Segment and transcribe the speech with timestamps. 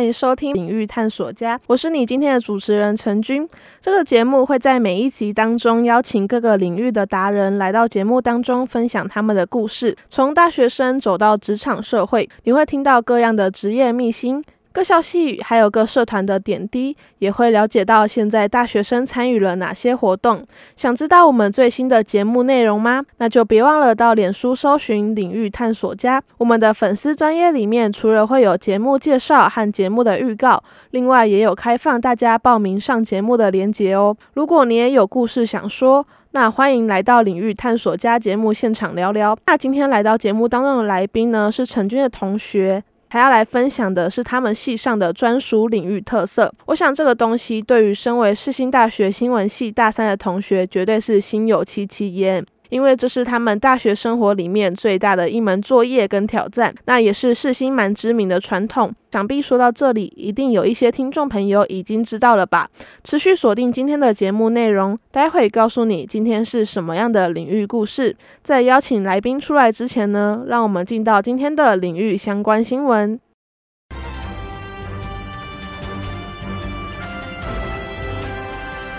[0.00, 3.48] 欢迎收听领域探索家，我是你今天的主持人陈军。
[3.80, 14.40] 这个节目会在每一集当中邀请各个领域的达人来到节目当中分享他们的故事，从大学生走到职场社会，你会听到各样的职业秘辛。
[14.78, 20.46] 各校细语，还有各社团的点滴，也会了解到现在大学生参与了哪些活动。
[20.76, 23.04] 想知道我们最新的节目内容吗？
[23.16, 26.22] 那就别忘了到脸书搜寻“领域探索家”。
[26.38, 30.62] 我们的粉丝专业里面，除了会有节目介绍和节目的预告，
[30.92, 34.16] 另外也有开放大家报名上节目的连结哦。
[34.34, 39.36] 如果你也有故事想说，那欢迎来到领域探索家节目现场聊聊。
[39.48, 42.84] 那今天来到节目当中的来宾呢，是陈军的同学。
[43.08, 46.52] 还要来分享的是他们系上的专属领域特色。
[46.66, 52.44] 我想这个东西对于身为世新大学新闻系大三的同学，绝对是心有戚戚焉。
[52.68, 58.94] 因为这是他们大学生活里面最大的一门作业跟挑战，那也是世新蛮知名的传统。
[59.10, 62.68] 想必说到这里，一定有一些听众朋友已经知道了吧？
[63.02, 68.14] 持续锁定今天的节目内容，待会告诉你今天是什么样的领域故事。
[68.42, 73.18] 在邀请来宾出来之前呢，让我们进到今天的领域相关新闻。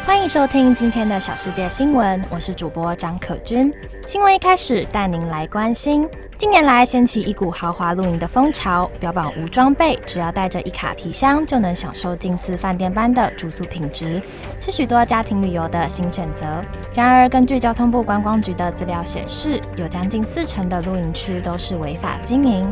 [0.09, 3.71] 欢迎收听今天的小世界新闻，我是主播张可君。
[4.07, 14.19] 新闻一开始带您来关心，近年来掀起一股豪华露营的风潮，标榜无装备，只要带着一卡皮箱就能享受近似饭店般的住宿品质，
[14.59, 16.65] 是许多家庭旅游的新选择。
[16.95, 22.67] 然而，根据交通部观光局的资料显示，有将近四成的露营区都是违法经营。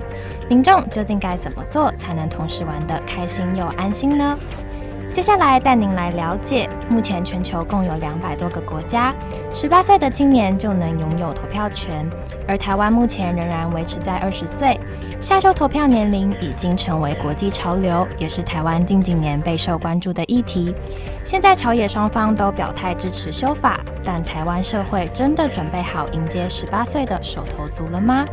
[0.50, 4.36] 民众究竟该怎么做才能同时玩得开心又安心呢？
[5.14, 9.14] 接下来带您来了解，目前全球共有两百多个国家，
[9.52, 12.08] 十八岁的青年就能拥有投票权，
[12.48, 14.80] 而台湾目前仍然维持在二十岁。
[15.20, 20.76] 下周投票年龄已经成为国际潮流，也是台湾近几年备受关注的议题。
[21.24, 28.24] 现在朝野双方都表态支持修法，但台湾社会真的准备好迎接十八岁的手头族了吗？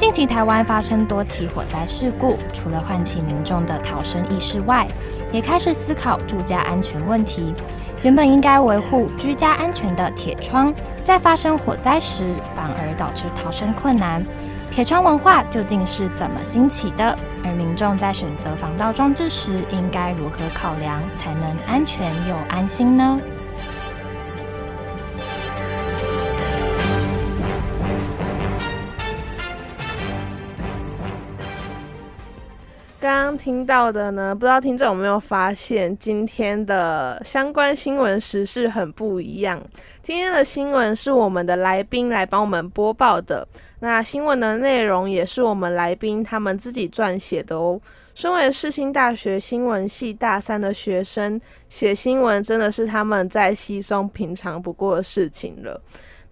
[0.00, 4.88] 近期台湾发生多起火灾事故，除了唤起民众的逃生意识外，
[5.30, 7.54] 也开始思考住家安全问题。
[8.00, 10.74] 原本应该维护居家安全的铁窗，
[11.04, 14.24] 在发生火灾时反而导致逃生困难。
[14.70, 17.14] 铁窗文化究竟是怎么兴起的？
[17.44, 23.20] 而民众在选择防盗装置时，应该如何考量才能安全又安心呢？
[33.30, 39.62] 刚听到的呢，不知道听众有没有发现，今天的相关新闻时事很不一样。
[40.02, 43.46] 今天的新闻是我们的来宾来帮我们播报的，
[43.78, 47.80] 那新闻的内容也是我们来宾他们自己撰写的哦。
[48.16, 55.80] 身为世新大学新闻系大三的学生，写新闻真的是他们在稀松平常不过的事情了。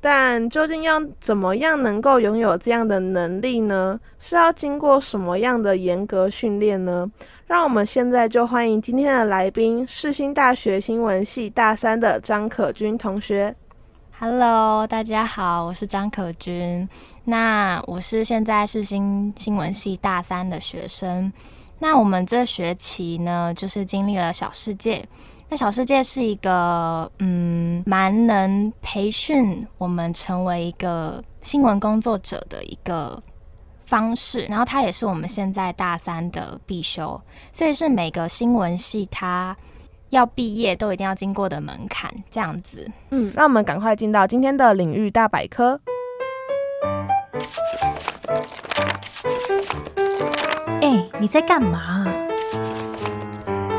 [0.01, 3.99] 但究竟要怎么样能够拥有这样的能力呢？
[4.19, 7.11] 是要经过什么样的严格训练呢？
[7.47, 13.55] 让我们现在就欢迎今天的来宾，世新大学新闻系大三的张可君同学。
[14.21, 16.89] Hello，大家好，我是张可君。
[17.25, 21.33] 那我是现在世新新闻系大三的学生。
[21.79, 25.05] 那我们这学期呢，就是经历了小世界。
[25.51, 33.23] 那小世界是一个嗯，蛮能培训我们成为一个新闻工作者的一个
[33.87, 37.19] 方式，然后它也是我们现在大三的必修，
[37.51, 39.57] 所以是每个新闻系它
[40.11, 42.87] 要毕业都一定要经过的门槛，这样子。
[43.11, 45.81] 嗯，那我们赶快进到今天的领域大百科。
[50.83, 52.28] 哎，你在干嘛？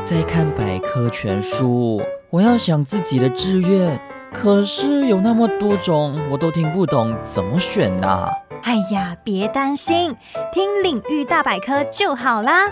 [0.10, 4.02] 在看百科全书，我要想自己的志愿，
[4.34, 8.28] 可是有那么多种，我都听不懂，怎么选呢？
[8.64, 10.16] 哎呀，别担心，
[10.52, 12.64] 听领域大百科就好啦。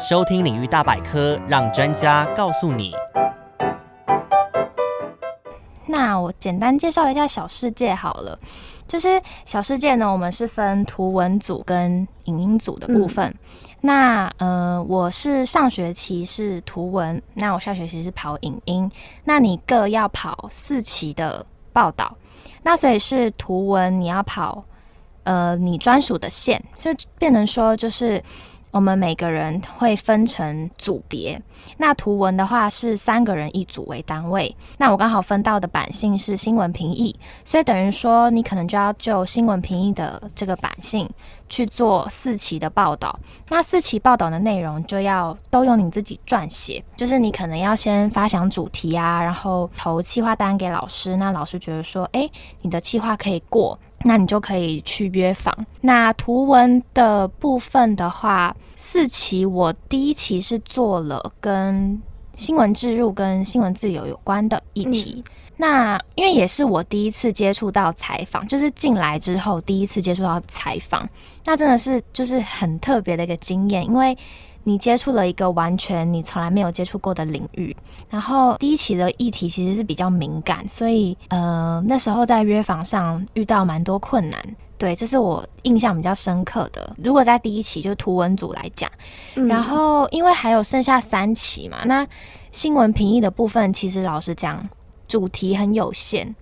[0.00, 2.92] 收听领域大百科，让专家告诉你。
[5.90, 8.38] 那我简单介绍一下小世界好了。
[8.86, 13.32] 就是小世界呢，我们是分图文组跟影音组的部分。
[13.82, 18.90] 那呃，我是上学期是图文，那我下学期是跑影音。
[19.24, 22.16] 那你各要跑四期的报道，
[22.64, 24.64] 那所以是图文你要跑
[25.22, 28.20] 呃你专属的线，就变成说就是
[28.70, 31.40] 我们每个人会分成组别。
[31.76, 34.54] 那图文的话是三个人一组为单位。
[34.78, 37.14] 那我刚好分到的版性是新闻评议，
[37.44, 41.08] 所以等于说你可能就要就新闻评议的这个版性
[41.48, 43.18] 去做四期的报道。
[43.48, 51.16] 那四期报道的内容就要都由你自己撰写，就是你可能要先发想主题啊，然后投企划单给老师。
[51.16, 52.30] 那老师觉得说，诶，
[52.62, 53.78] 你的企划可以过。
[54.04, 55.54] 那你就可以去约访。
[55.80, 62.00] 那图文的部分的话，四期我第一期是做了跟
[62.34, 65.22] 新闻置入跟新闻自由有关的议题。
[65.56, 71.08] 那因为也是我第一次接触到采访，就是进来之后第一次接触到采访，
[71.44, 74.16] 那真的是就是很特别的一个经验，因为。
[74.62, 77.74] 你接触了一个完全你从来没有接触过的领域，
[78.08, 84.38] 然后第一期的议题其实是比较敏感，所以呃那时候在约访上遇到蛮多困难，
[84.76, 86.94] 对，这是我印象比较深刻的。
[87.02, 88.90] 如果在第一期就图文组来讲，
[89.34, 92.06] 然后因为还有剩下三期嘛，那
[92.52, 94.68] 新闻评议的部分其实老实讲
[95.08, 96.34] 主题很有限，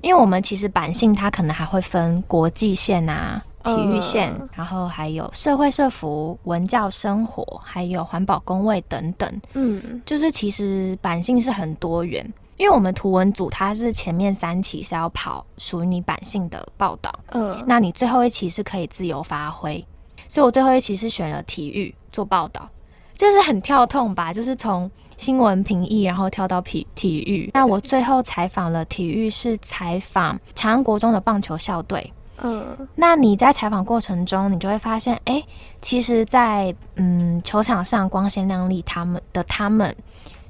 [0.00, 3.42] 因为我们其实版性它可能还会分国际线啊。
[3.64, 9.40] 体育线，然后还有社会社服、文教生活，还有环保工位等等。
[9.54, 12.24] 嗯，就是其实版性是很多元，
[12.56, 19.84] 因为我们图文组它是前面三期是要跑属于你版性的报道，嗯，那你最后一期是可以自由发挥，
[20.28, 22.68] 所以我最后一期是选了体育做报道，
[23.16, 27.50] 就是很跳痛吧，就是从新闻评议然后跳到体体育。
[27.54, 32.12] 那我最后采访了体育，是采访长安国中的棒球校队。
[32.42, 35.42] 嗯，那你在采访过程中，你就会发现，哎，
[35.80, 39.94] 其实，在嗯球场上光鲜亮丽，他们的他们，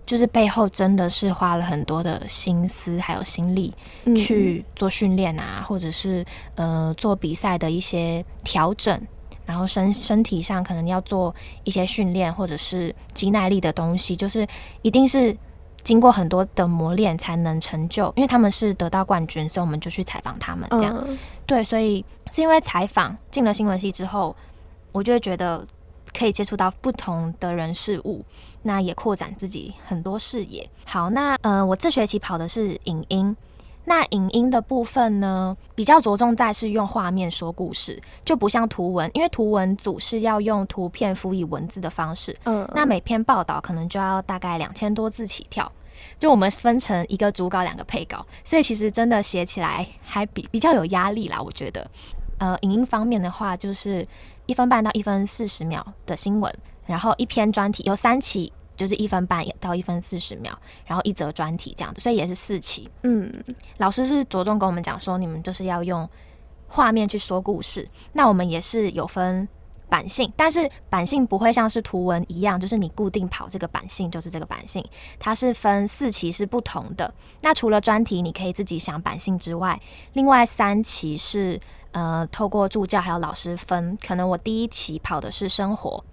[0.07, 3.75] 就是背后真的是花了很多的心思还有心力
[4.17, 8.99] 去做训练啊，或者是呃做比赛的一些调整，
[9.45, 11.35] 然后身身体上可能要做
[11.65, 14.47] 一些训练，或者是肌耐力的东西，就是
[14.83, 15.37] 一定是。
[15.85, 20.67] 经过很多的磨练才能成就，因为他们是得到冠军，所以我们就去采访他们。
[20.71, 21.07] 这样
[21.47, 24.35] 对，所以是因为采访进了新闻系之后，
[24.93, 25.67] 我就会觉得
[26.17, 28.25] 可以接触到不同的人事物，
[28.63, 30.69] 那也扩展自己很多视野。
[30.87, 33.37] 好，那呃，我这学期跑的是影音。
[33.87, 42.35] 那影音的部分呢，比较着重在是用画面说故事，就不像图文，因为图文组是要用图片辅以文字的方式。
[42.45, 45.71] 嗯，那每篇报道可能就要大概两千多字起跳，
[46.19, 51.41] 就我们分成一个主稿、两个配稿，所以其实真的写起来还比比较有压力啦。
[51.41, 51.91] 我觉得，
[52.39, 54.07] 呃，影音方面的话，就是
[54.47, 56.53] 一分半到一分四十秒的新闻，
[56.87, 58.53] 然后一篇专题有三期。
[58.77, 60.51] 就是一分半到一分四十秒，
[60.85, 62.91] 然后一则专题这样子，所以也是四期。
[63.05, 63.33] 嗯，
[63.79, 66.11] 老师是着重跟我们讲说，你们就是要用
[66.67, 67.89] 画面去说故事。
[68.15, 69.49] 那我们也是有分
[69.89, 74.85] 版性，但是版性不会像是图文一样，就是你固定跑这个版性就是这个版性，
[75.19, 77.13] 它是分四期是不同的。
[77.41, 79.81] 那除了专题你可以自己想版性之外，
[80.15, 81.61] 另外三期是
[81.93, 86.05] 呃透过助教还有老师分，可能我第一期跑的是生活，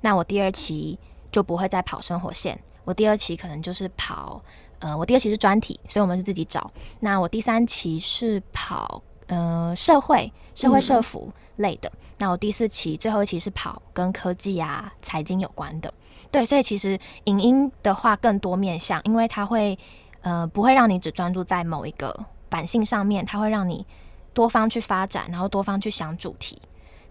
[0.00, 0.98] 那我第二期。
[1.34, 2.56] 就不会再跑生活线。
[2.84, 4.40] 我第二期可能就是跑，
[4.78, 6.70] 呃，我第二期是专题，所以我们是自己找。
[7.00, 11.90] 那我第三期是跑，呃，社会、社会社服类的。
[12.18, 15.92] 那我第四期最后一期是跑跟科技啊、财经有关的。
[16.30, 19.78] 对，所以其实影音的话更多面向，因为它会，
[20.22, 22.14] 呃，不会让你只专注在某一个
[22.48, 23.86] 版性上面，它会让你
[24.32, 26.60] 多方去发展，然后多方去想主题。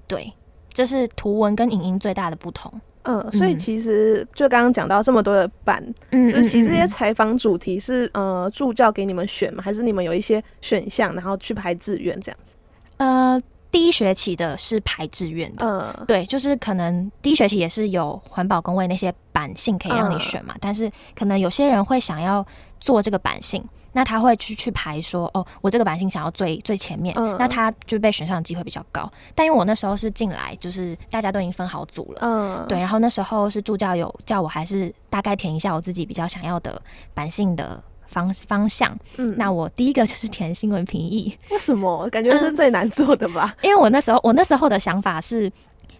[0.08, 0.34] 对，
[0.72, 2.72] 这是图文跟影音最大的不同。
[3.04, 9.62] 嗯，所以其实就刚刚讲到这么多的版，嗯，就其实这些采访主题是呃助教给你们选吗？
[9.62, 12.56] 还是你们有一些选项，然后去排志愿这样子？
[12.98, 13.42] 呃，
[13.74, 22.46] 第一学期的是排志愿的，嗯，对，就是可能第一学期也是有环保工位那些版性可以让你选嘛，但是可能有些人会想要
[22.80, 23.62] 做这个版性。
[23.96, 29.08] 那他会去去排说，哦，我这个版型想要最最前面，那他就被选上的机会比较高。
[29.36, 32.80] 但因为我那时候是进来，就是大家都已经分好组了，嗯，对。
[32.80, 36.82] 然后那时候是助教有叫我，还是大概填一下我自己比较想要的
[37.14, 37.80] 版性的
[38.14, 38.98] 方方向。
[39.18, 41.38] 嗯，那我第一个就是填新闻评议。
[41.50, 42.08] 为什么？
[42.10, 43.54] 感觉是最难做的吧？
[43.62, 45.52] 因为我那时候我那时候的想法是，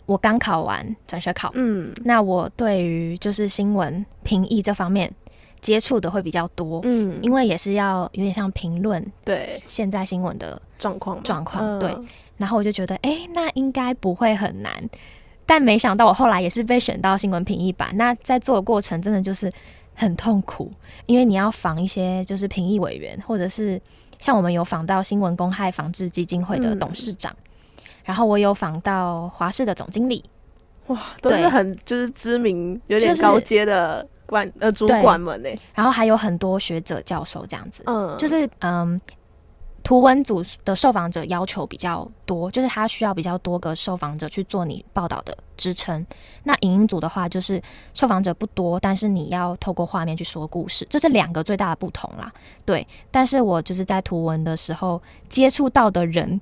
[0.06, 5.12] 我刚考完转学考，嗯，那我对于就是新闻评议这方面。
[5.64, 11.90] 接触的会比较多，嗯，因为也是要有点像评论，对现在新闻的状况状况，对。
[12.36, 14.74] 然后我就觉得，哎，那应该不会很难。
[15.46, 17.96] 但没想到我后来也是被选到新闻评议版。
[17.96, 19.50] 那在做的过程真的就是
[19.94, 20.72] 很痛苦，
[21.06, 23.82] 因为你要访一些就是评议委员，或者是
[24.20, 27.36] 像我们有访到新闻公害防治基金会的董事长，
[28.04, 30.24] 然后我有访到华视的总经理。
[30.88, 35.50] 哇，都是对很就是知名、有点高阶的管呃主管们呢。
[35.74, 39.00] 然后还有很多学者教授这样子，嗯，就是嗯。
[39.84, 46.06] 图文组的受访者要求比较多，就是他需要比较多个受访者去做你报道的支撑。
[46.44, 47.62] 那影音组的话，就是
[47.94, 52.32] 受访者不多，但是你要透过画面去说故事，这是两个最大的不同啦。
[52.66, 56.40] 对，但是我就是在图文的时候接触到的人，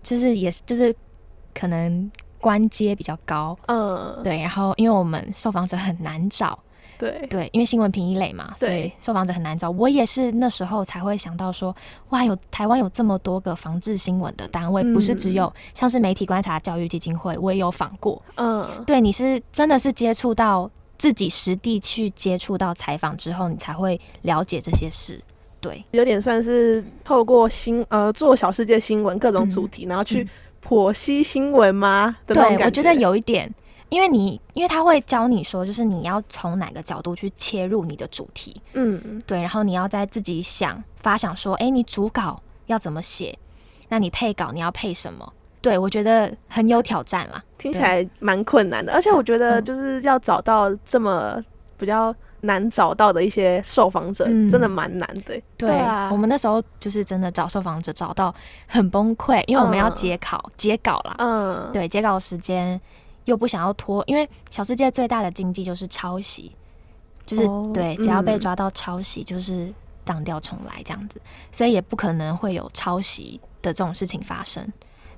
[0.00, 0.94] 就是也是就是
[1.52, 2.08] 可能
[2.40, 6.56] 关阶比较高，嗯，对，然后因为我们受访者很难找，
[7.00, 9.70] 对，对，因为新闻评一类嘛，所以受访者很难找。
[9.70, 11.74] 我也是那时候才会想到说，
[12.10, 18.20] 哇，有台湾有这么多个防治新闻的单位，不是只有像是媒体观察教育基金会，我也有访过。
[18.34, 25.18] 嗯，对，你是真的是接触到自己实地去接触到采访之后，你才会了解这些事。
[25.58, 30.28] 对，有点算是透过新呃做小世界新闻各种主题，然后去嗯
[30.68, 32.14] 剖析新闻吗？
[32.26, 33.50] 对，我觉得有一点。
[33.90, 43.36] 因为你，因为他会教你说，就是你要从哪个角度去切入你的主题，嗯，对，然后你要在自己想发想说，哎，你主稿要怎么写？
[43.88, 45.30] 那你配稿你要配什么？
[45.60, 47.42] 对我觉得很有挑战啦。
[47.58, 51.36] 听起来蛮困难的，而且我觉得嗯就是要找到这么
[51.76, 55.38] 比较难找到的一些受访者，嗯真的蛮难的。
[55.58, 58.34] 对，啊我们那时候就是真的找受访者找到
[58.66, 61.16] 很崩溃，因为我们要嗯截稿、截稿啦。
[61.18, 62.80] 嗯，对，截稿时间
[63.30, 66.52] 又不想要拖，因为小世界最大的禁忌就是抄袭，
[67.24, 69.72] 就是、哦对，只要被嗯抓到抄袭，就是
[70.04, 71.20] 当掉重来这样子，
[71.52, 74.70] 所以也不可能会有抄袭的这种事情发生。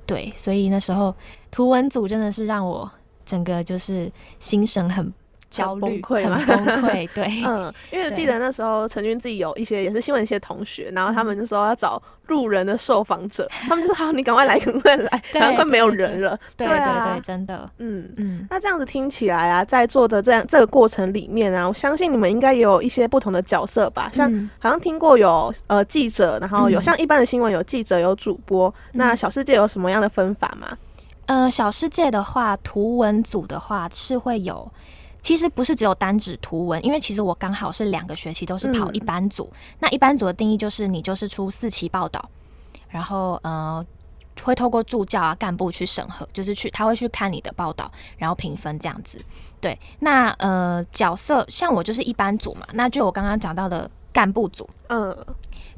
[0.04, 1.14] 对，所以那时候
[1.50, 2.90] 图文组真的是让我
[3.24, 5.10] 整个就是心神很
[5.52, 7.08] 焦虑、崩溃吗很崩溃。
[7.14, 16.38] 对，嗯，因为我记得那时候陈军自己有一些也是新闻系的同学，然后他们就说要找路人的受访者，他们就说好，你赶快来，赶快来，对然后快没有人了。
[16.56, 18.10] 对对啊对对，真的，嗯。
[18.16, 18.46] 嗯。
[18.50, 24.10] 那这样子听起来啊，在做的这样这个过程里面啊，我相信你们应该也有一些不同的角色吧？
[24.12, 30.68] 像嗯好像听过有呃记者，然后有嗯像一般的新闻有记者有主播，那嗯小世界有什么样的分法吗？
[31.26, 34.70] 呃，小世界的话，图文组的话是会有，
[35.22, 39.50] 其实不是只有单指图文，因为其实我刚好是两个学期都是跑嗯一班组。
[39.78, 42.28] 那一班组的定义就是你就是出四期报道，
[42.88, 43.84] 然后呃
[44.42, 49.24] 会透过助教啊干部去审核，就是去他会去看你的报道，然后评分这样子。
[49.60, 54.68] 对，那呃角色像我就是一班组嘛，那就我刚刚讲到的干部组。
[54.88, 55.16] 嗯，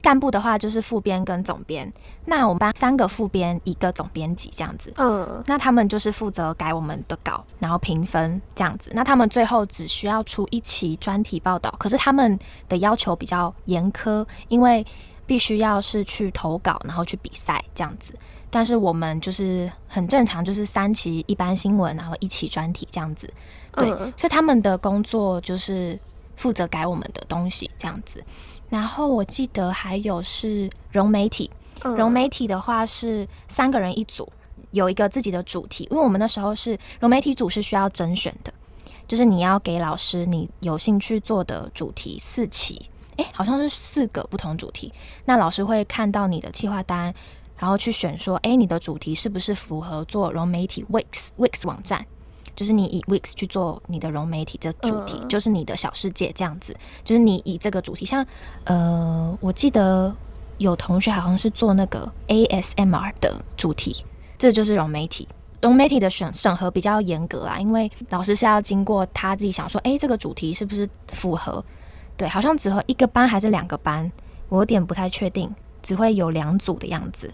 [0.05, 1.91] 干部的话就是副编跟总编，
[2.27, 4.93] 那我们班三个副编，一个总编辑这样子。
[4.99, 8.91] 嗯，那他们就是负责改我们的稿，然后评分这样子。
[8.93, 14.87] 那他们最后只需要出一期专题报道，可是他们的要求比较严苛，因为
[15.25, 18.13] 必须要是去投稿，然后去比赛这样子。
[18.51, 23.27] 但是我们就是很正常，就是三期一般新闻，然后一期专题这样子。
[23.73, 25.99] 对，嗯所以他们的工作就是
[26.37, 28.25] 负责改我们的东西这样子。
[28.71, 31.51] 然后我记得还有是融媒体，
[31.83, 34.29] 嗯融媒体的话是三个人一组，
[34.73, 38.53] 有一个自己的主题，因为我们那时候是融媒体组是需要甄选的，
[39.07, 44.93] 就是你要给老师你有兴趣做的主题四期，诶，好像是四个不同主题，
[45.27, 47.15] 那老师会看到你的企划单，
[47.57, 52.05] 然后去选说，诶，你的主题是不是符合做融媒体 Wix Wix 网站。
[52.57, 56.75] 就是你以 Weeks 去做你的融媒体的主题，嗯就是你的小世界这样子。
[57.03, 58.25] 就是你以这个主题，像
[58.65, 60.15] 呃，我记得
[60.59, 64.05] 有同学好像是做那个 ASMR 的主题，
[64.39, 65.29] 这就是融媒体。
[65.63, 71.65] 融媒体的审审核比较严格啦，因为老师是要经过他自己想说，诶，这个主题是不是符合？
[72.19, 74.13] 对，好像只和一个班还是两个班，
[74.51, 77.31] 我有点不太确定，只会有两组的样子。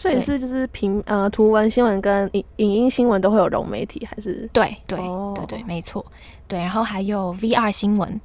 [0.00, 6.02] 所以对是就是平呃图文新闻跟影影音新闻都会有融媒体，还是对对、哦对对，没错。
[6.48, 8.18] 对，然后还有 VR 新闻，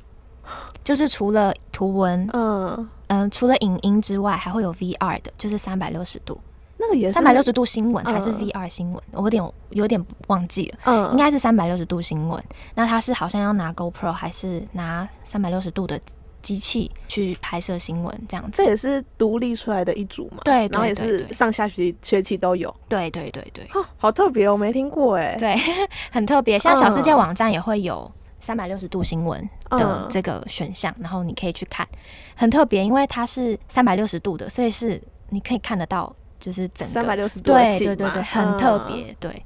[0.85, 6.39] 就是除了图文，嗯，嗯、除了影音之外，还会有 VR 的，就是三百六十度。
[6.77, 9.03] 那个也是三百六十度新闻还是嗯 VR 新闻？
[9.11, 12.41] 我有点有点忘记了，嗯应该是三百六十度新闻。
[12.73, 15.99] 那他是好像要拿 GoPro 还是拿三百六十度的
[16.45, 18.57] 机器去拍摄新闻这样子？
[18.57, 25.55] 这也是独立出来的一组嘛，对对然后也是上下学学期都有，对对对对哦，好特别哦，我没听过哎，对，
[26.11, 26.59] 很特别。
[26.59, 28.09] 像小世界嗯网站也会有
[28.39, 31.87] 三百六十度新闻的嗯这个选项，然后你可以去看，
[32.35, 39.43] 很特别，因为它是三百六十度的，所以是你可以看得到，就是整个三百六十度对对对对，很特，别，对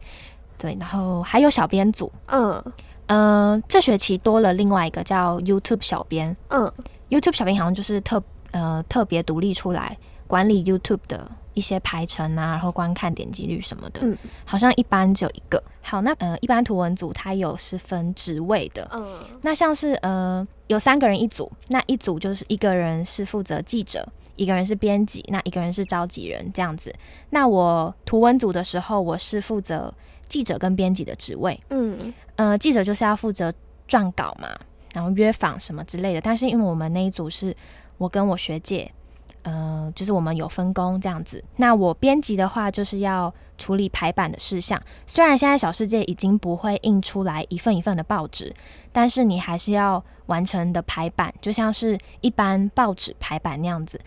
[0.57, 0.77] 对。
[0.77, 2.61] 然后还有小编组，嗯
[3.09, 6.35] 嗯，这学期多了另外一个叫 YouTube 小编。
[6.49, 6.71] 嗯
[7.09, 9.97] ，YouTube 小编好像就是特呃特别独立出来
[10.27, 14.17] 管理 YouTube 的一一些排程啊，然后观看点击率什么的，嗯。
[14.45, 15.61] 好像一般只有一个。
[15.81, 19.05] 好，那呃，一般图文组它有是分职位的，嗯。
[19.41, 26.95] 那像是呃有三个人一组，那一组就是一个人是负责记者，一个人是编辑，那一个人是召集人这样子。
[27.31, 29.93] 那我图文组的时候，我是负责
[30.29, 31.59] 记者跟编辑的职位。
[31.71, 33.53] 嗯呃，记者就是要负责
[33.87, 34.47] 撰稿嘛，
[34.93, 36.21] 然后约访什么之类的。
[36.21, 37.53] 但是因为我们那一组是
[37.97, 38.89] 我跟我学姐，
[39.41, 41.43] 呃，就是我们有分工这样子。
[41.57, 44.81] 那我编辑的话，就是要处理排版的事项。
[45.05, 48.53] 虽然现在小世界已经不会印出来一份一份的报纸，
[48.93, 53.99] 但是你还是要完成的排版，就像是一般报纸排版那样子。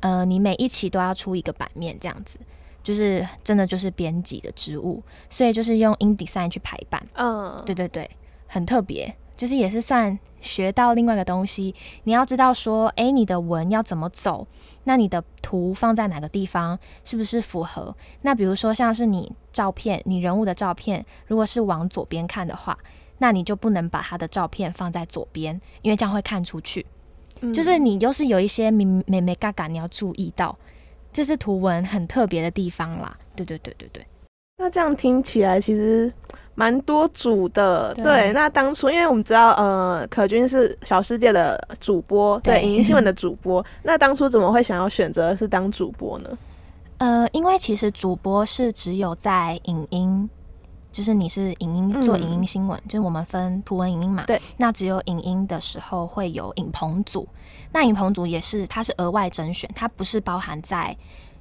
[0.00, 2.38] 呃，你每一期都要出一个版面这样子。
[2.82, 7.06] 就是真的就是编辑的职务，所以就是用 InDesign 去排版。
[7.14, 8.08] 嗯，对对对，
[8.46, 11.74] 很特别，就是也是算学到另外一个东西。
[12.04, 14.46] 你要知道说，诶，你的文要怎么走，
[14.84, 17.94] 那你的图放在哪个地方是不是符合？
[18.22, 22.78] 那比如说像是你照片，你人物的照片，如果是往左边看的话，
[23.18, 26.86] 那你就不能把他的照片放在左边，因为这样会看出去。
[27.42, 30.58] 嗯就是你又是有一些美美美嘎嘎，你要注意到，
[31.12, 33.16] 这是图文很特别的地方啦。
[33.34, 34.06] 对对对对对。
[34.58, 36.12] 那这样听起来其实
[36.54, 38.32] 蛮多组的，对对。
[38.32, 43.64] 那当初因为我们知道，呃，可君是小世界的主播，对，对影音新闻的主播。
[43.82, 46.38] 那当初怎么会想要选择是当主播呢？
[46.98, 50.28] 呃，因为其实主播是只有在影音，
[50.92, 54.24] 就是你是影音做影音新闻，就是我们分图文影音嘛。
[54.26, 54.40] 对。
[54.56, 57.28] 那只有影音的时候会有影棚组，
[57.72, 60.96] 那影棚组也是它是额外甄选，它不是包含在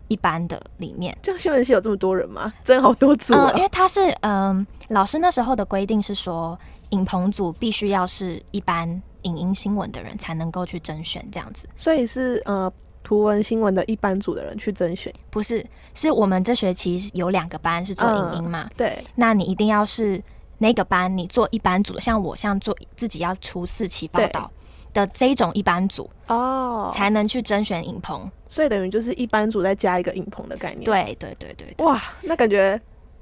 [0.07, 1.17] 一般的里面。
[1.21, 2.53] 这样新闻系有这么多人吗？
[2.63, 3.63] 真好多组啊呃，因！
[3.63, 6.57] 为它是嗯、老师那时候的规定是说，
[6.89, 11.67] 影棚组必须要是一般影音新闻的人才能够去甄选这样子。
[11.75, 12.71] 所以是呃
[13.03, 20.21] 图文新闻的一班组的人去甄选，不是，是我们这学期有两个班是做影音嘛，对，那你一定要是
[20.57, 24.51] 那个班，你做一班组的，像我像做自己要出四期报道
[24.93, 28.29] 的这一种一班组，哦，才能去甄选影棚。
[28.47, 31.85] 所以等于就是一班组再加一个影棚的概念。，对对对对对。
[31.85, 32.79] 哇，那感觉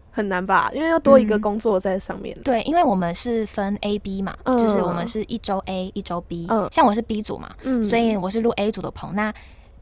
[0.09, 0.71] 很难吧？
[0.73, 2.33] 因为要多一个嗯工作在上面。
[2.43, 9.13] 对，因为我们是分 A、B 嘛，嗯就是我们是一周 A 一周 B，、嗯像我是 B 组嘛，嗯所以我是录 A 组的棚。
[9.13, 9.33] 那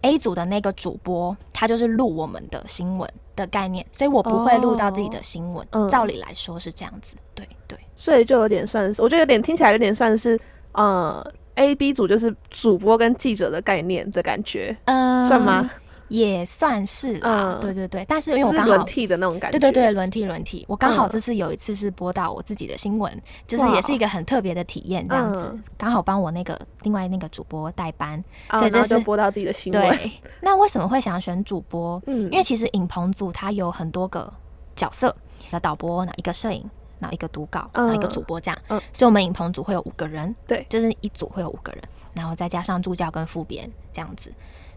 [0.02, 5.66] A 组的那个主播，他就是录我们的新闻的概念，所以我不会录到自己的新闻。
[5.72, 7.78] 嗯照理来说是这样子，对对。
[7.96, 10.40] 所以就有点算是，我觉得有点听起来有点算是
[10.74, 15.70] 呃 A B 组就是主播跟记者的概念的感觉，嗯，算吗？
[16.08, 18.06] 也算是啦，嗯对对对。
[18.08, 19.58] 但是因为我刚好，轮替的那种感觉。
[19.58, 20.66] 对对对，轮替轮替。
[20.68, 23.12] 我刚好嗯这次有一次是播到我自己的新闻，
[23.48, 25.64] 就是也是一个很特别的体验，这样子嗯。
[25.78, 29.82] 刚好帮我那个另外那个主播代班，啊，所以这是播到自己的新闻。
[29.98, 30.12] 对。
[30.42, 32.02] 那为什么会想选主播？
[32.06, 34.32] 嗯，因为其实影棚组它有很多个
[34.76, 35.16] 角色，
[35.52, 38.62] 那导播，那一个摄影，然后一个读稿，然后一个嗯主播这样。
[38.70, 41.82] 嗯所以我们影棚组会有五个人，对就是一组会有五个人，
[42.14, 44.32] 然后再加上助教跟副编这样子。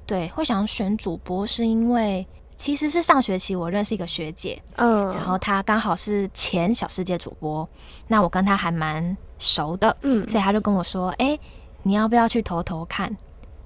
[0.08, 7.68] 对，会想选主播是因为其实是上学期我认识一个学姐，嗯，然后她刚好是前小世界主播，
[8.06, 11.38] 那我跟她还蛮熟的，嗯所以她就跟我说：“哎、
[11.82, 13.14] 你要不要去投投看？”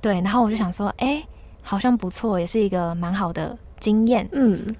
[0.02, 1.24] 对，然后我就想说：“哎、
[1.62, 4.28] 好像不错，也是一个蛮好的经验。
[4.32, 4.74] 嗯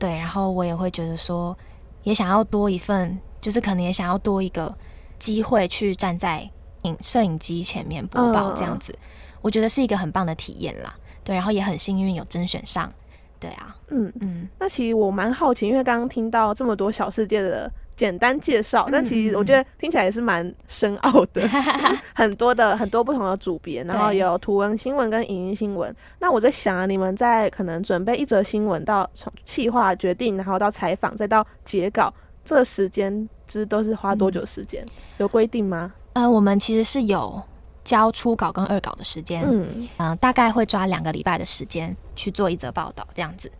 [0.00, 1.56] 对，然后我也会觉得说，
[2.02, 4.74] 也想要多一份，就是可能也想要多一个
[5.20, 6.50] 机会去站在
[6.82, 8.92] 影摄影机前面播报嗯这样子，
[9.40, 10.92] 我觉得是一个很棒的体验啦。
[11.24, 12.92] 对，然后也很幸运有甄选上。
[13.40, 25.94] 对啊，嗯，嗯，那其实我蛮好奇，因为刚刚听到这么多小世界的简单介绍，嗯但其实我觉得听起来也是蛮深奥的， 就是很多的很多不同的组别，然后有图文新闻跟影音新闻。
[26.20, 32.14] 那我在想啊，你们在可能准备一则新闻到从企划决定，然后到采访，再到截稿，
[32.46, 34.82] 这时间就是都是花多久时间？
[35.18, 35.92] 有规定吗？
[36.14, 37.42] 呃，我们其实是有
[37.84, 43.50] 交初稿跟二稿的时间，嗯、嗯，大概会抓两个礼拜的时间去做一则报道这样子。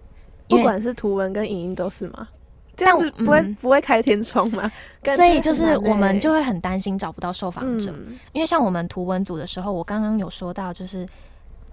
[0.48, 2.28] 不管是图文跟影音都是吗？
[2.76, 3.54] 这样子不会、嗯。
[3.60, 4.70] 不会开天窗吗？
[5.14, 8.18] 所以就是我们就会很担心找不到受访者，嗯。
[8.32, 11.06] 因为像我们图文组的时候，我刚刚有说到，就是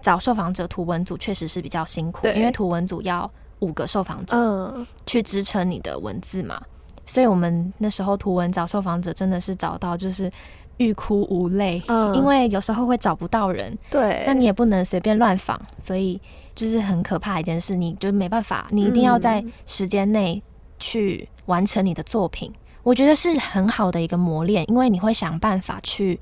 [0.00, 6.60] 找受访者，图文组确实是比较辛苦，因为图文组要五个受访者嗯，去支撑你的文字嘛，
[7.04, 10.30] 所以我们那时候图文找受访者真的是找到就是
[10.78, 16.20] 欲哭无泪，嗯因为有时候会找不到人，对，那你也不能随便乱访，所以
[16.54, 20.42] 就是很可怕一件事，你就没办法，你一定要在嗯时间内
[20.78, 22.52] 去完成你的作品。
[22.82, 26.18] 我觉得是很好的一个磨练，因为你会想办法去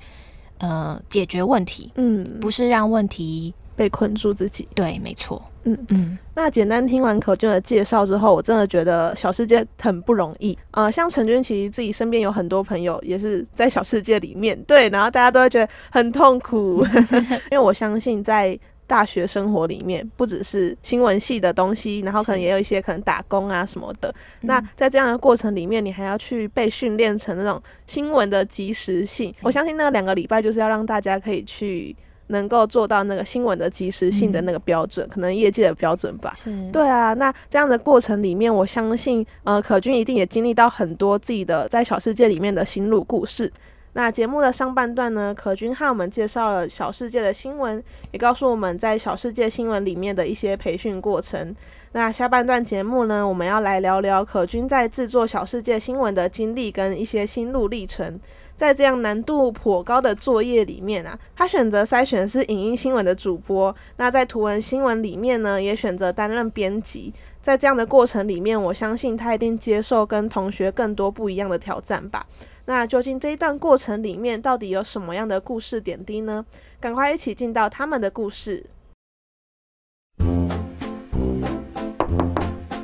[0.59, 4.67] 呃解决问题，嗯，不是让问题被困住自己。
[4.75, 10.57] 对，没错，嗯嗯，那简单听完可俊的介绍之后，我真的觉得小世界很不容易。
[10.71, 16.83] 呃，像陈君其实自己身边有很多朋友也是在小世界里面， 对，然后大家都会觉得很痛苦，
[17.51, 24.13] 因为我相信在大学生活里面，不只是新闻系的东西，然后可能也有一些可能打工啊什么的。
[24.41, 29.33] 那嗯在这样的过程里面，你还要去被训练成那种新闻的及时性。
[29.43, 31.95] 我相信那两个礼拜就是要让大家可以去
[32.31, 36.33] 能够做到那个新闻的及时性的嗯那个标准，可能业界的标准吧。
[36.35, 43.51] 是，对啊，那这样的过程里面，我相信呃，可君一定也经历到很多自己的在小世界里面的心路故事。
[43.93, 51.53] 那节目的上半段呢，可君和我们介绍了小世界的新闻，也告诉我们在小世界新闻里面的一些培训过程。
[51.91, 58.17] 那下半段节目呢，我们要来聊聊可君在制作小世界新闻的经历跟一些心路历程。
[58.61, 63.75] 在这样难度颇高的作业里面啊，他选择筛选是影音新闻的主播。
[63.97, 67.11] 那在图文新闻里面呢，也选择担任编辑。
[67.41, 72.23] 在这样的过程里面，我相信他一定接受跟同学更多不一样的挑战吧。
[72.65, 76.45] 那究竟这一段过程里面到底有什么样的故事点滴呢？
[76.79, 78.63] 赶快一起进到他们的故事。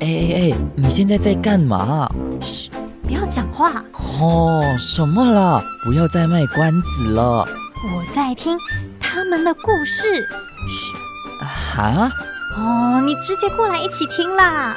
[0.00, 2.10] 哎哎，你现在在干嘛？
[2.40, 2.68] 嘘，
[3.08, 3.82] 不要讲话，
[4.20, 5.64] 哦，什么了？
[5.82, 7.42] 不要再卖关子了。
[7.82, 8.54] 我在听
[9.00, 10.28] 他们的故事。
[10.68, 10.94] 嘘，
[11.42, 12.12] 啊？
[12.54, 14.76] 哦，你直接过来一起听啦。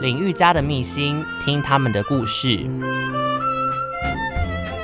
[0.00, 2.70] 领域家的秘辛，听他们的故事。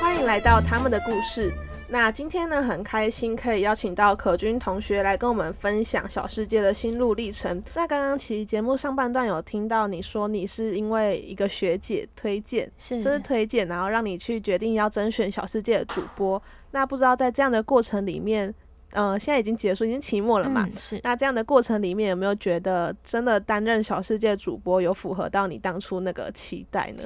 [0.01, 1.53] 欢迎来到他们的故事。
[1.91, 7.61] 那今天呢，很开心可以邀请到可君同学来跟我们分享小世界的心路历程。
[7.75, 16.41] 那刚刚其实节目上半段有听到你说你是因为一个学姐推荐，是这是推荐，然后让你去决定要甄选小世界的主播。
[16.71, 18.55] 那不知道在这样的过程里面，
[18.91, 20.65] 呃，现在已经结束，已经期末了嘛？
[20.65, 27.03] 嗯是那这样的过程里面，有没有觉得真的担任小世界主播有符合到你当初那个期待呢？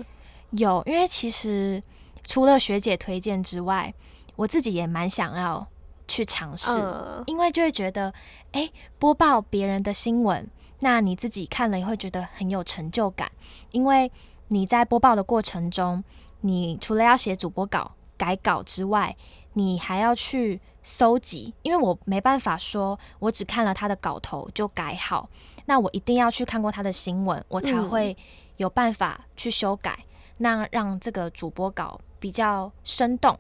[0.52, 1.82] 有，因为其实
[2.24, 3.92] 除了学姐推荐之外，
[4.36, 5.68] 我自己也蛮想要
[6.08, 7.24] 去尝试，嗯。
[7.28, 8.14] 因为就会觉得，
[8.52, 8.70] 哎，
[9.00, 10.48] 播报别人的新闻，
[10.80, 13.32] 那你自己看了也会觉得很有成就感，
[13.72, 14.12] 因为
[14.50, 16.04] 你在播报的过程中，
[16.42, 19.16] 你除了要写主播稿、改稿之外，
[19.54, 25.30] 你还要去搜集，因为我没办法说我只看了他的稿头就改好，
[25.66, 27.90] 那我一定要去看过他的新闻，我才嗯。
[27.90, 28.16] 会
[28.58, 30.06] 有办法去修改，
[30.38, 33.38] 那让这个主播稿比较生动。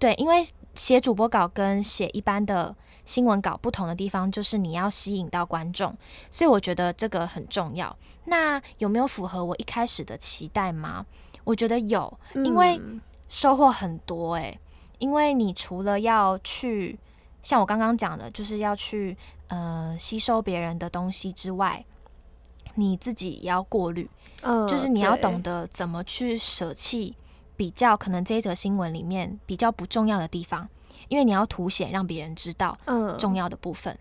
[0.00, 5.94] 对，因为写主播稿跟写一般的新闻稿不同的地方，就是你要吸引到观众，
[6.30, 7.94] 所以我觉得这个很重要。
[8.24, 11.04] 那有没有符合我一开始的期待吗？
[11.44, 14.58] 我觉得有，因为嗯收获很多诶、
[14.98, 16.98] 因为你除了要去
[17.42, 19.16] 像我刚刚讲的，就是要去
[19.48, 21.84] 呃吸收别人的东西之外，
[22.76, 24.08] 你自己也要过滤，
[24.42, 27.14] 嗯就是你要懂得怎么去舍弃
[27.60, 30.66] 比较可能这一则新闻里面比较不重要的地方，
[31.08, 33.14] 因为你要凸显让别人知道嗯。
[33.18, 33.94] 重要的部分。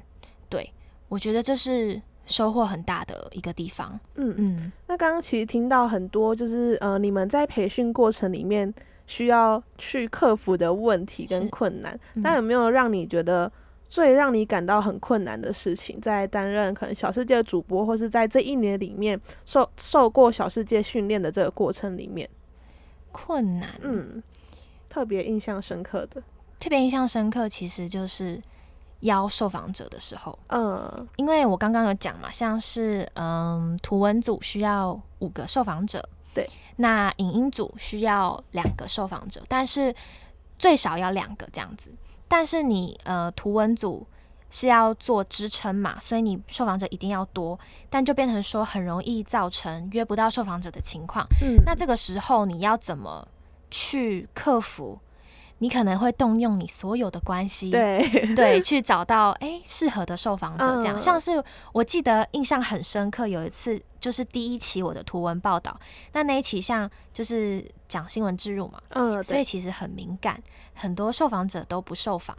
[0.48, 0.72] 对
[1.10, 4.00] 我觉得这是收获很大的一个地方。
[4.16, 4.34] 嗯。
[4.38, 8.74] 嗯，那刚刚其实听到很多，就是呃，你们在培训过程里面
[9.08, 12.22] 需要去克服的问题跟困难，嗯。
[12.22, 13.52] 那有没有让你觉得
[13.90, 22.30] 最让你感到很困难的事情，在担任可能小世界的主播，或是在这一年里面受受过小世界训练的这个过程里面，
[23.12, 24.22] 困难，嗯，
[24.90, 26.22] 特别印象深刻的，
[26.60, 28.42] 特别印象深刻，其实就是
[29.02, 31.08] 邀受访者的时候，嗯。
[31.18, 39.94] 因为我刚刚有讲嘛，像是嗯图文组需要五个受访者，对，那影音组需要两个受访者，但是
[40.58, 41.92] 最少要两个这样子。
[42.28, 44.06] 但是你呃图文组
[44.50, 47.58] 是要做支撑嘛，所以你受访者一定要多，
[47.90, 51.26] 但就变成说很容易造成约不到受访者的情况。
[51.42, 53.28] 嗯，那这个时候你要怎么
[53.70, 55.00] 去克服？
[55.62, 65.78] 你可能会动用你所有的关系，对，对，去找到诶适合的受访者，这样、嗯像是我记得印象很深刻，有一次就是第一期我的图文报道，
[66.14, 70.42] 那那一期像就是讲新闻植入嘛，嗯，所以，其实很敏感，
[70.74, 72.38] 很多受访者都不受访。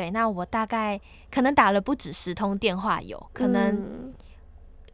[0.00, 0.98] 对，那我大概
[1.30, 4.14] 可能打了不止十通电话有，可能嗯。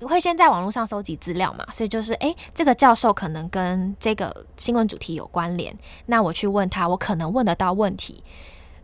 [0.00, 8.22] 会先在网络上搜集资料嘛，所以就是诶，这个教授可能跟这个新闻主题有关联，那我去问他，我可能问得到问题，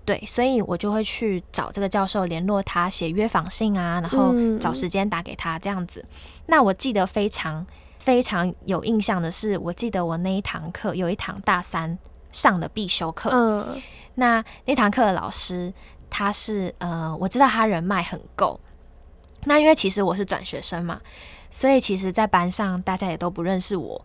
[0.07, 4.59] 对，所以我就会去找这个教授联络他，写约访信啊，然后嗯。
[4.59, 6.03] 找时间打给他这样子。
[6.47, 7.67] 那我记得非常
[7.99, 11.99] 非常有印象的是，我记得我那一堂课有一堂大三
[12.31, 13.83] 上的必修课，嗯。
[14.15, 15.73] 那那堂课的老师
[16.15, 18.61] 他是呃，我知道他人脉很够，
[19.45, 21.01] 那因为其实我是转学生嘛，
[21.51, 24.05] 所以其实，在班上大家也都不认识我，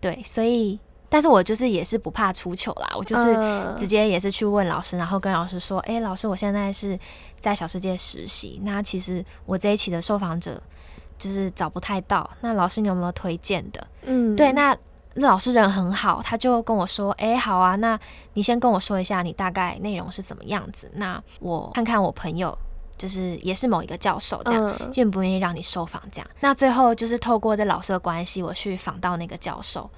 [0.00, 3.76] 对，所以，但是我就是也是不怕出糗啦，我就是嗯。
[3.76, 6.98] 直接也是去问老师，然后跟老师说，诶，老师，我现在是
[7.38, 10.62] 在小世界实习，那其实我这一期的受访者
[11.18, 13.86] 就是找不太到，那老师你有没有推荐的？
[14.02, 14.34] 嗯。
[14.34, 14.74] 对，那
[15.14, 17.98] 那老师人很好，他就跟我说：“诶，好啊，那
[18.34, 22.56] 你先跟我说一下你大概内容是怎么样子，那我看看我朋友
[22.96, 24.66] 就是也是某一个教授这样。
[24.80, 26.02] 嗯愿不愿意让你受访？
[26.10, 29.90] 这样，那最后就是透过这老师的关系，我去访到那个教授。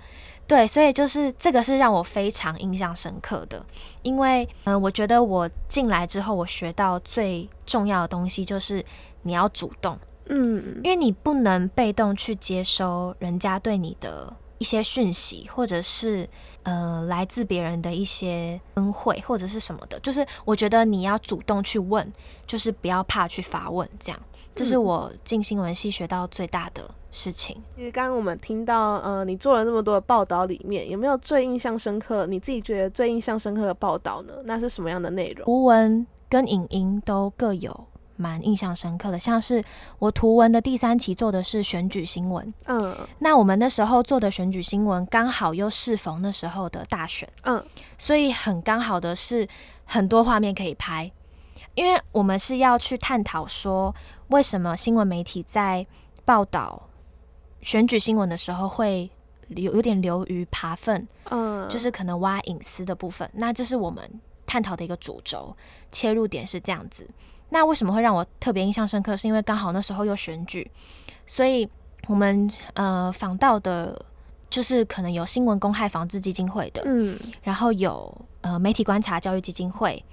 [0.47, 3.65] 对，所以就是这个是让我非常印象深刻的，
[4.03, 8.85] 因为嗯、呃我觉得我进来之后，我学到最重要的东西就是
[9.23, 14.31] 你要主动，嗯因为你不能被动去接收人家对你的
[14.65, 16.27] 一些讯息，或者是
[16.63, 22.11] 呃来自别人的一些恩惠或者是什么的，就是我觉得你要主动去问，
[22.47, 24.19] 就是不要怕去发问，这样，
[24.55, 27.63] 这是嗯我进新闻系学到最大的事情。
[27.77, 32.27] 其实刚刚我们听到，呃，你做了那么多的报道，里面有没有最印象深刻？
[32.27, 34.33] 你自己觉得最印象深刻的报道呢？
[34.47, 35.45] 那是什么样的内容？
[35.45, 39.63] 图文跟影音都各有蛮印象深刻的，像是
[39.99, 47.29] 我图文的第三期做的是选举新闻，嗯那我们那时候做的选举新闻刚好又适逢那时候的大选。
[47.43, 47.65] 嗯
[47.99, 49.49] 所以很刚好的是
[49.85, 51.11] 很多画面可以拍，
[51.75, 53.95] 因为我们是要去探讨说
[54.29, 55.87] 为什么新闻媒体在
[56.25, 56.89] 报道
[57.61, 59.11] 选举新闻的时候会
[59.49, 63.29] 有有点流于扒粪，嗯，就是可能挖隐私的部分。
[63.35, 65.57] 那这是我们探讨的一个主轴，
[65.91, 67.09] 切入点是这样子。
[67.55, 69.17] 那为什么会让我特别印象深刻？
[69.17, 70.69] 是因为刚好那时候又选举，
[71.25, 71.69] 所以
[72.09, 74.05] 我们呃访到的，
[74.51, 80.05] 就是可能有新闻公害防治基金会的，嗯然后有呃媒体观察教育基金会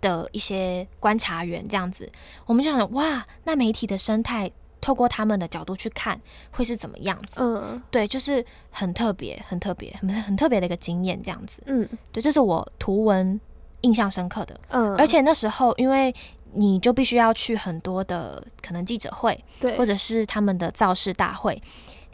[0.00, 2.10] 的一些观察员这样子，
[2.46, 6.18] 我们就想哇，那媒体的生态透过他们的角度去看
[6.50, 7.40] 会是怎么样子？
[7.42, 11.62] 嗯对，就是很特别、很特别、很很特别的一个经验这样子。
[11.66, 13.38] 嗯对，这是我图文
[13.82, 16.14] 印象深刻的，嗯，而且那时候因为。
[16.56, 21.62] 你就必须要去很多的可能记者会，对，或者是他们的造势大会，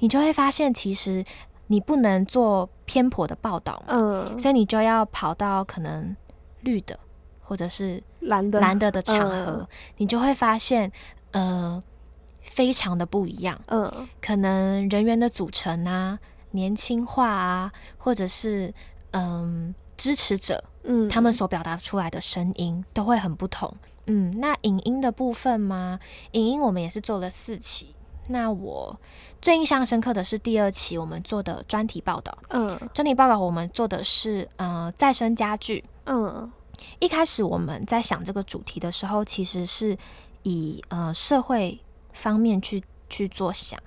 [0.00, 1.24] 你就会发现，其实
[1.68, 6.14] 你不能做偏颇的报道嘛，嗯所以你就要跑到可能
[6.60, 6.98] 绿的
[7.40, 9.66] 或者是蓝的蓝的的场合，嗯
[9.98, 10.90] 你就会发现，
[11.30, 11.82] 呃，
[12.42, 13.60] 非常的不一样。
[13.68, 16.18] 嗯可能人员的组成啊、
[16.50, 18.72] 年轻化啊，或者是
[19.12, 23.72] 嗯支持者嗯，他们所表达出来的声音都会很不同。
[24.06, 25.98] 嗯，那影音的部分吗？
[26.32, 27.94] 影音我们也是做了四期。
[28.28, 28.98] 那我
[29.40, 32.36] 最印象深刻的是第二期我们做的专题报道。
[32.50, 35.84] 嗯专题报道我们做的是呃再生家具。
[36.06, 36.50] 嗯
[37.00, 39.96] 一开始我们在想这个主题的时候，其实是
[40.44, 41.80] 以呃社会
[42.12, 43.78] 方面去去做想，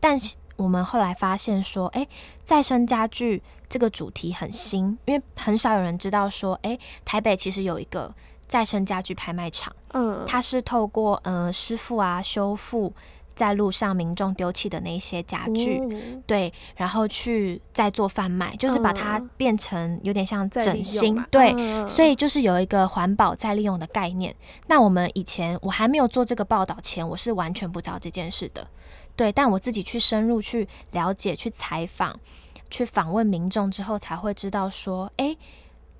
[0.00, 2.08] 但是我们后来发现说，诶，
[2.44, 8.14] 再生家具这个主题很新，因为很少有人知道说，诶，台北其实有一个
[8.52, 12.92] 再生家具拍卖场，嗯，它是透过呃师傅啊修复
[13.34, 15.78] 在路上民众丢弃的那些家具。
[15.78, 15.88] 哦
[16.26, 24.36] 对，然后去再做贩卖，就是把它嗯变成有点像再利用整新嘛，对，嗯所以就是有一个环保再利用的概念。
[24.66, 28.68] 那我们以前我还没有做这个报道前，我是完全不知道这件事的。
[29.16, 32.20] 对，但我自己去深入去了解、去采访、
[32.68, 35.38] 去访问民众之后，才会知道说，诶，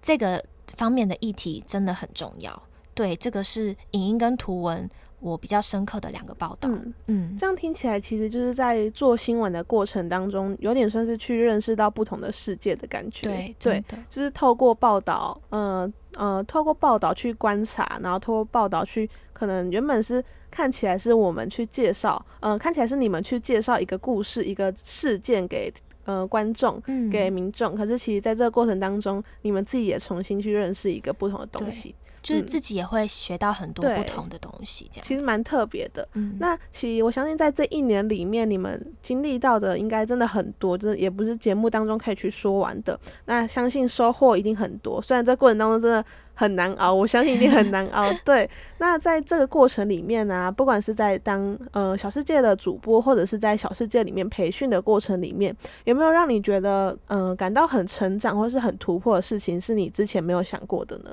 [0.02, 0.44] 这个
[0.76, 2.62] 方面的议题真的很重要。
[2.94, 6.68] 对，这个是影音跟图文我比较深刻的两个报道。
[6.68, 13.54] 嗯，嗯，这样听起来其实就是在做新闻的过程当中，有点算是去认识到不同的世界的感觉。
[13.58, 25.72] 对，就是透过报道，呃呃，透过报道去观察，然后透过报道去，可能原本是看起来是我们去介绍，呃，看起来是你们去介绍一个故事、一个事件给
[26.04, 26.80] 呃观众。
[26.86, 36.06] 嗯，给民众，可是其实在这个过程当中，你们自己也重新去认识一个不同的东西，就是嗯自己也会学到很多不同的东西，这样子其实蛮特别的。
[36.14, 42.98] 嗯，那其实我相信，在这一年里面，你们经历到的应该真的很多，就是也不是节目当中可以去说完的。
[43.26, 48.10] 那相信收获一定很多，虽然在过程当中真的很难熬，我相信一定很难熬。
[48.24, 61.10] 对，那在这个过程里面呢、不管是在当呃小世界的主播，或者是在小世界里面培训的过程里面，有没有让你觉得嗯、呃感到很成长或是很突破的事情，是你之前没有想过的呢？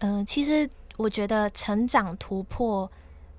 [0.00, 2.90] 嗯、其实我觉得成长突破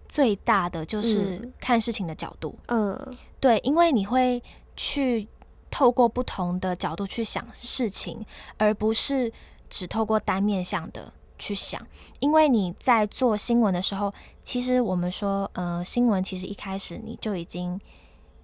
[0.07, 2.97] 最大的就是嗯看事情的角度，嗯
[3.39, 4.41] 对，因为你会
[4.75, 5.27] 去
[5.69, 8.23] 透过不同的角度去想事情，
[8.57, 9.31] 而不是
[9.71, 11.81] 只透过单面向的去想，
[12.19, 17.79] 因为你在做新闻的时候，其实我们说，呃，新闻其实一开始你就已经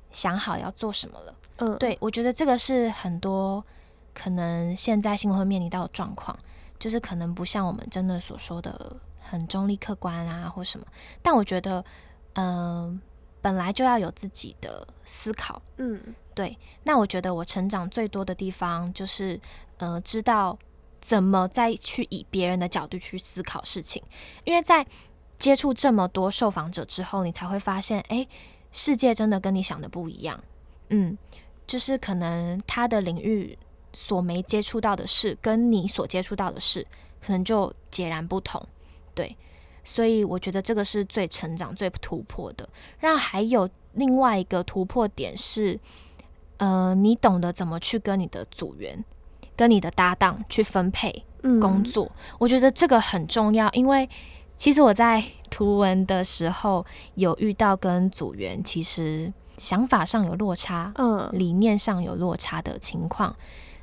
[0.09, 1.35] 想好要做什么了。
[1.57, 3.63] 嗯，对我觉得这个是很多
[4.13, 6.35] 可能现在新闻会面临到的状况，
[6.79, 10.85] 就是可能不像我们真的所说的很中立客观啊或什么，
[11.21, 11.83] 但我觉得，
[12.35, 12.99] 嗯、
[13.41, 15.61] 本来就要有自己的思考。
[15.75, 16.01] 嗯
[16.33, 19.39] 对，那我觉得我成长最多的地方就是，
[19.77, 20.57] 呃，知道
[21.01, 24.01] 怎么再去以别人的角度去思考事情，
[24.43, 24.85] 因为在
[25.39, 28.27] 接触这么多受访者之后，你才会发现，哎，
[28.71, 30.43] 世界真的跟你想的不一样。
[30.89, 31.17] 嗯，
[31.65, 33.57] 就是可能他的领域
[33.93, 36.85] 所没接触到的事，跟你所接触到的事，
[37.21, 38.65] 可能就截然不同。
[39.13, 39.35] 对，
[39.83, 42.67] 所以我觉得这个是最成长、最突破的。
[42.99, 45.79] 然后还有另外一个突破点是，
[46.57, 49.03] 呃，你懂得怎么去跟你的组员、
[49.57, 54.07] 跟你的搭档去分配嗯工作，我觉得这个很重要，因为
[54.55, 63.35] 其实我在图文的时候有遇到跟组员其实想法上有落差，嗯理念上有落差的情况。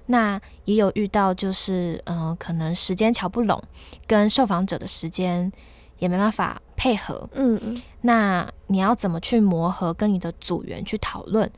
[0.07, 3.63] 那也有遇到，就是嗯、呃可能时间瞧不拢，
[4.07, 5.51] 跟受访者的时间
[5.99, 7.27] 也没办法配合。
[7.33, 11.51] 嗯那你要怎么去磨合，跟你的组员去讨论，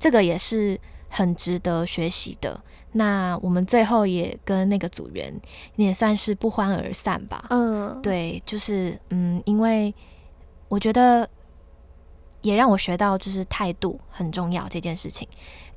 [0.00, 0.76] 这个也是
[1.12, 2.58] 很值得学习的。
[2.92, 5.32] 那我们最后也跟那个组员
[5.76, 7.46] 也算是不欢而散吧。
[7.50, 9.94] 嗯，对，就是嗯，因为
[10.68, 11.28] 我觉得
[12.40, 15.28] 也让我学到，就是态度很重要这件事情。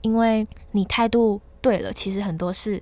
[0.02, 2.82] 因为你态度对了，其实很多事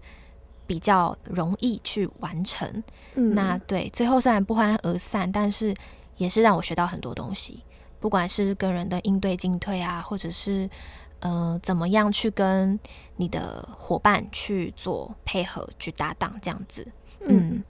[0.65, 2.67] 比较容易去完成。
[3.15, 5.73] 嗯那对，最后虽然不欢而散，但是
[6.17, 7.63] 也是让我学到很多东西，
[7.99, 10.67] 不管是跟人的应对进退啊，或者是
[11.23, 12.79] 呃怎么样去跟
[13.15, 16.85] 你的伙伴去做配合、去搭档这样子。
[17.25, 17.63] 嗯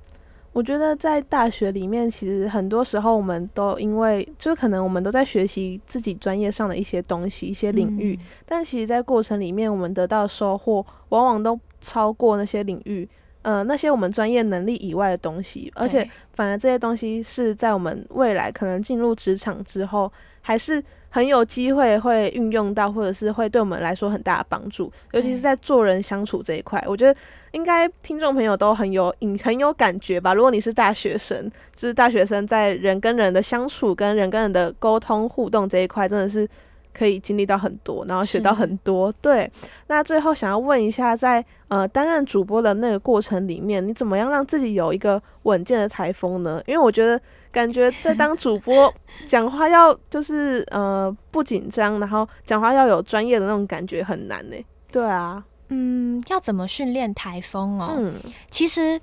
[0.51, 13.09] 我觉得在大学里面，其实很多时候我们都因为，就可能我们都在学习自己专业上的一些东西、一些领域，嗯但其实，在过程里面，我们得到的收获往往都超过那些领域，
[13.43, 27.19] 呃，那些我们专业能力以外的东西，而且反而这些东西是在我们未来可能进入职场之后，还是很有机会会运用到，或者是会对我们来说很大的帮助，尤其是在做人相处这一块，我觉得
[27.51, 30.33] 应该听众朋友都很有隐很有感觉吧。
[30.33, 36.47] 如果你是大学生，就是大学生在人跟人的相处、跟人跟人的沟通互动这一块，真的是
[36.93, 39.11] 可以经历到很多，然后学到很多。
[39.21, 39.51] 对，
[39.87, 46.61] 那最后想要问一下在，呃担任主播的那个过程里面，你怎么样让自己有一个稳健的台风呢？
[46.67, 47.19] 因为我觉得
[47.51, 48.93] 感觉在当主播
[49.27, 54.55] 讲话要就是呃不紧张，然后讲话要有专业的那种感觉很难呢。
[54.91, 57.95] 对啊，嗯，要怎么训练台风哦？
[57.97, 58.13] 嗯
[58.51, 58.99] 其实，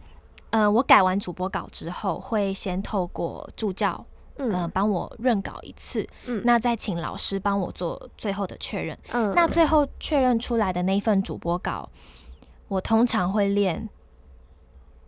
[0.50, 4.04] 呃，我改完主播稿之后，会先透过助教，
[4.40, 8.98] 嗯呃，帮我润稿一次，嗯那再请老师帮我做最后的确认。
[9.12, 11.88] 嗯那最后确认出来的那一份主播稿，
[12.68, 13.88] 我通常会练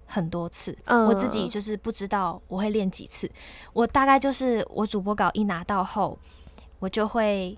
[0.06, 0.76] 很多次。
[0.84, 3.30] 嗯我自己就是不知道我会练几次，
[3.72, 6.18] 我大概就是我主播稿一拿到后，
[6.78, 7.56] 我就会。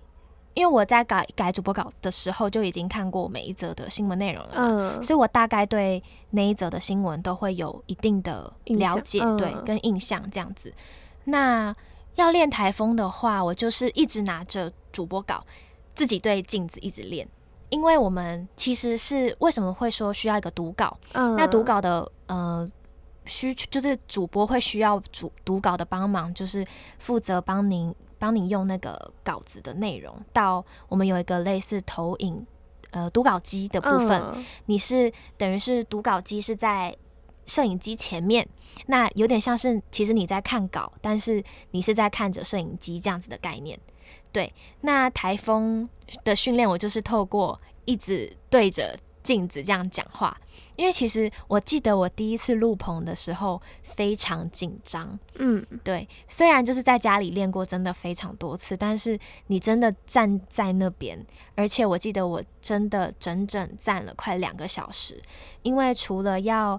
[0.57, 10.73] 因为我在改改主播稿的时候就已经看过每一则的新闻内容了嘛，嗯所以我大概对那一则的新闻都会有一定的了解，嗯对，跟印象这样子。
[11.25, 11.75] 那
[12.15, 15.45] 要练台风的话，我就是一直拿着主播稿，
[15.95, 17.29] 自己对镜子一直练。
[17.71, 20.97] 因为我们其实是为什么会说需要一个读稿？
[21.13, 22.71] 嗯那读稿的呃
[23.25, 26.65] 需就是主播会需要主读稿的帮忙，就是
[27.01, 32.47] 负责帮您帮您用那个稿子的内容到我们有一个类似投影
[32.91, 36.97] 呃读稿机的部分，嗯你是等于是读稿机是在
[37.46, 38.48] 摄影机前面，
[38.87, 43.78] 那有点像是其实你在看稿，但是你是在看着摄影机这样子的概念。
[44.33, 45.88] 对，那台风
[46.24, 50.37] 的训练我就是透过一直对着镜子这样讲话，
[50.76, 55.64] 因为其实我记得我第一次录棚的时候非常紧张，嗯。
[55.83, 65.22] 对，虽然就是在家里练过，真的非常多次，但是你真的站在那边，而且我记得我真的整整站了快两个小时，
[65.62, 66.78] 因为除了要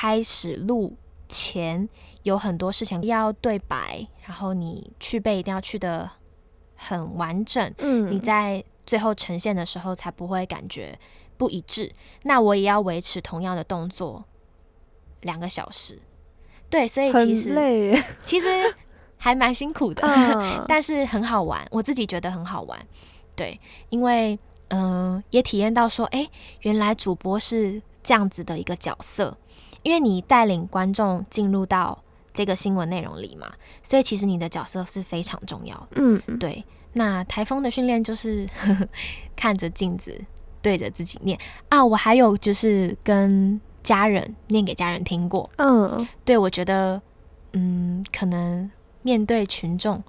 [0.00, 0.96] 开始录
[1.28, 1.88] 前
[2.22, 6.08] 有很多事情要对白，然后你去背一定要去的
[6.76, 10.96] 很完整，嗯你在最后呈现的时候才不会感觉
[11.36, 11.90] 不一致。
[12.22, 14.24] 那我也要维持同样的动作
[15.22, 16.00] 两个小时，
[16.70, 18.46] 对，所以其实累，其实
[19.16, 22.78] 还蛮辛苦的，嗯 但是很好玩，我自己觉得很好玩。
[23.34, 23.58] 对，
[23.88, 29.36] 因为嗯、呃也体验到说，哎、原来主播是这样子的一个角色。
[29.82, 32.02] 因为你带领观众进入到
[32.32, 33.52] 这个新闻内容里嘛，
[33.82, 35.88] 所以其实你的角色是非常重要的。
[35.96, 38.48] 嗯，对，那台风的训练就是
[39.34, 40.20] 看着镜子
[40.60, 41.84] 对着自己念啊。
[41.84, 45.48] 我还有就是跟家人念给家人听过。
[45.56, 47.00] 嗯，对我觉得，
[47.54, 48.70] 嗯，可能
[49.02, 50.02] 面对群众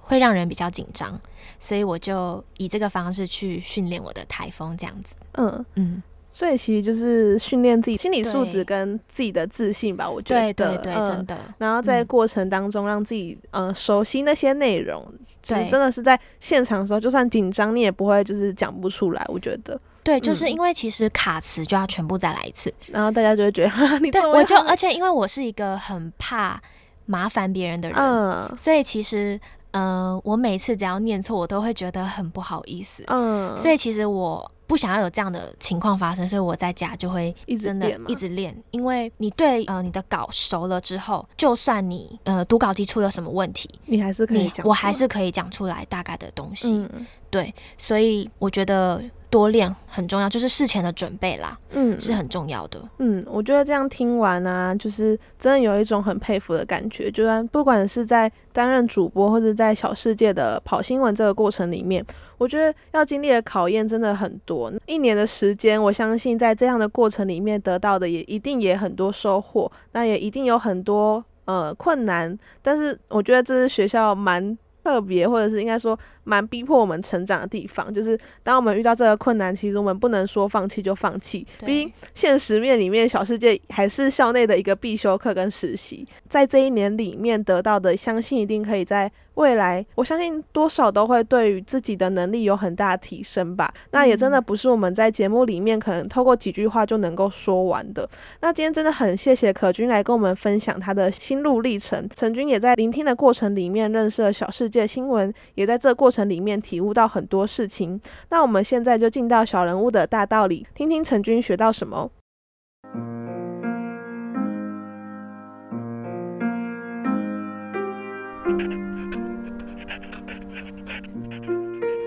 [0.00, 1.20] 会让人比较紧张，
[1.58, 5.14] 所以我就以这个方式去训练我的台风，这样子。
[5.32, 10.52] 嗯，嗯，所以其实就是训练自己心理素质跟自己的自信吧，我觉得。
[10.52, 11.36] 对对对，嗯真的。
[11.58, 15.04] 然后在嗯过程当中，让自己呃熟悉那些内容，
[15.42, 19.24] 就是对真的是在现场的时候，就算紧张，你也不会就是讲不出来。
[19.28, 22.72] 我觉得，对，就是嗯因为其实卡词就要全部再来一次。
[22.86, 26.60] 然后大家就会觉得，哈哈你对，我就而且因为我是一个很怕
[27.06, 29.40] 麻烦别人的人，嗯所以其实，
[29.72, 33.02] 呃，我每次只要念错，我都会觉得很不好意思。
[33.06, 46.74] 嗯，所以其实我不想要有这样的情况发生，所以我在家就会真的一直练，因为你对呃你的稿熟了之后，就算你呃读稿机出了什么问题，你还是可以你讲，我还是可以讲出来大概的东西。
[46.74, 52.82] 嗯对，所以我觉得多练很重要，就是事前的准备啦嗯是很重要的。
[52.98, 57.10] 嗯，我觉得这样听完啊，就是真的有一种很佩服的感觉。
[57.10, 62.02] 就算不管是在担任主播，或者在小世界的跑新闻这个过程里面，
[62.38, 64.72] 我觉得要经历的考验真的很多。
[64.86, 72.36] 一年的时间，我相信在这样的过程里面得到的也一定也很多收获，那也一定有很多呃困难。
[72.62, 75.98] 但是我觉得这是学校蛮特别，或者是应该说
[76.28, 77.92] 蛮逼迫我们成长的地方。
[77.92, 93.72] 就是当我们遇到这个困难，其实我们不能说放弃就放弃，毕竟现实面里面，小世界还是校内的一个必修课跟实习，在这一年里面得到的，相信一定可以在未来，我相信多少都会对于自己的能力有很大的提升吧。
[93.92, 98.08] 那也真的不是我们在节目里面可能透过几句话就能够说完的。
[98.40, 108.00] 那今天真的很谢谢可君来跟我们分享他的心路历程，陈君也在聆听的过程里面认识了小世界新闻，也在这过程里面体悟到很多事情。
[108.30, 112.10] 那我们现在就进到小人物的大道理，听听陈军学到什么。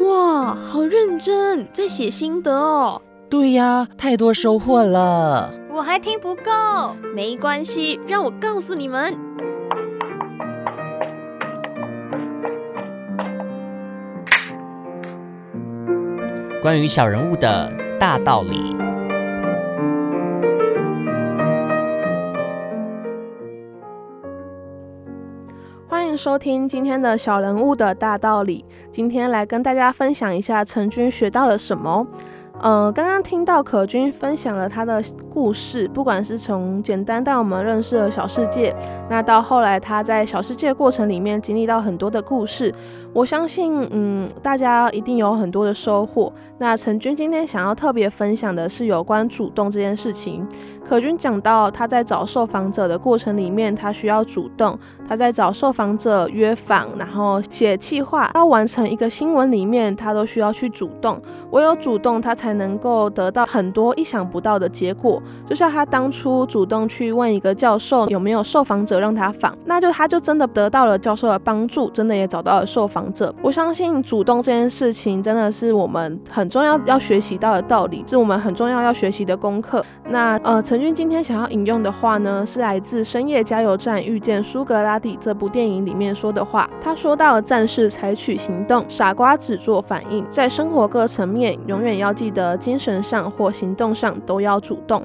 [0.01, 3.01] 哇，好认真，在写心得哦。
[3.29, 5.53] 对呀，太多收获了。
[5.69, 6.51] 我还听不够。
[7.15, 9.30] 没关系，让我告诉你们。
[16.61, 18.75] 关于小人物的大道理。
[25.89, 28.63] 欢迎收听今天的小人物的大道理。
[28.91, 32.05] 今天来跟大家分享一下陈军学到了什么。
[32.61, 35.01] 嗯，刚刚听到可君分享了他的
[35.33, 38.75] 故事，不管是从简单带我们认识了小世界，
[39.09, 42.73] 那到后来他在小世界过程里面经历到很多的故事，
[43.13, 46.31] 我相信，嗯，大家一定有很多的收获。
[46.57, 50.45] 那陈军今天想要特别分享的是有关主动这件事情。
[50.83, 54.77] 可君讲到他在找受访者的过程里面，他需要主动，
[55.07, 61.21] 他在找受访者约访，然后写企划，要完成一个新闻里面，他都需要去主动。
[61.51, 65.20] 唯有主动，他才能够得到很多意想不到的结果。
[65.47, 73.33] 就像他当初主动去问一个教授有没有受访者让他访，那就他就真的得到了教授的帮助，真的也找到了受访者。
[73.41, 79.83] 我相信主动这件事情真的是我们很重要要学习到的道理，是我们很重要要学习的功课。
[80.09, 86.69] 那呃，陈军今天想要引用的话呢，是来自《深夜加油站遇见苏格拉底》这部电影里面说的话。
[86.81, 90.25] 他说到了：“战士采取行动，傻瓜只做反应。
[90.29, 95.03] 在生活各层面，永远要记得，精神上或行动上都要主动。”